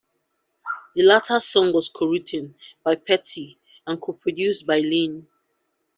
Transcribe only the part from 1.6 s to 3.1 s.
was co-written by